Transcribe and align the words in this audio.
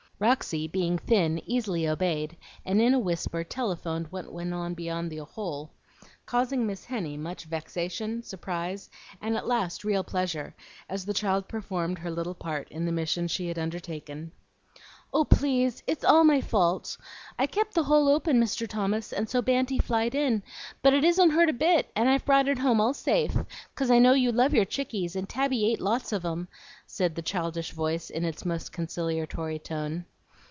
Roxy, 0.23 0.67
being 0.67 0.99
thin, 0.99 1.41
easily 1.49 1.87
obeyed, 1.87 2.37
and 2.63 2.79
in 2.79 2.93
a 2.93 2.99
whisper 2.99 3.43
telephoned 3.43 4.11
what 4.11 4.31
went 4.31 4.53
on 4.53 4.75
beyond 4.75 5.09
the 5.09 5.17
hole, 5.25 5.71
causing 6.27 6.67
Miss 6.67 6.85
Henny 6.85 7.17
much 7.17 7.45
vexation, 7.45 8.21
surprise, 8.21 8.87
and 9.19 9.35
at 9.35 9.47
last 9.47 9.83
real 9.83 10.03
pleasure, 10.03 10.53
as 10.87 11.07
the 11.07 11.13
child 11.15 11.47
performed 11.47 11.97
her 11.97 12.11
little 12.11 12.35
part 12.35 12.67
in 12.69 12.85
the 12.85 12.91
mission 12.91 13.27
she 13.27 13.47
had 13.47 13.57
undertaken. 13.57 14.31
"Oh, 15.11 15.25
please, 15.25 15.81
it's 15.87 16.05
all 16.05 16.23
my 16.23 16.39
fault! 16.39 16.97
I 17.39 17.47
kept 17.47 17.73
the 17.73 17.83
hole 17.83 18.07
open, 18.07 18.39
Mr. 18.39 18.67
Thomas, 18.67 19.11
and 19.11 19.27
so 19.27 19.41
Banty 19.41 19.79
flied 19.79 20.13
in. 20.13 20.43
But 20.83 20.93
it 20.93 21.03
isn't 21.03 21.31
hurt 21.31 21.49
a 21.49 21.53
bit, 21.53 21.89
and 21.95 22.07
I've 22.07 22.25
brought 22.25 22.47
it 22.47 22.59
home 22.59 22.79
all 22.79 22.93
safe, 22.93 23.35
'cause 23.73 23.89
I 23.89 23.97
know 23.97 24.13
you 24.13 24.31
love 24.31 24.53
your 24.53 24.65
chickies, 24.65 25.15
and 25.15 25.27
Tabby 25.27 25.65
ate 25.71 25.81
lots 25.81 26.13
of 26.13 26.23
'em," 26.23 26.47
said 26.85 27.15
the 27.15 27.21
childish 27.23 27.71
voice 27.71 28.11
in 28.11 28.23
its 28.23 28.45
most 28.45 28.71
conciliatory 28.71 29.57
tone. 29.57 30.05